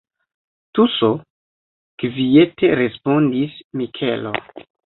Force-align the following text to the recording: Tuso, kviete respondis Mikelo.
Tuso, 0.77 1.09
kviete 2.05 2.73
respondis 2.83 3.63
Mikelo. 3.83 4.35